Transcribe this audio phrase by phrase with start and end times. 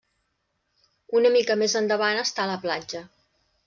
[1.21, 3.09] Una mica més endavant està la platja.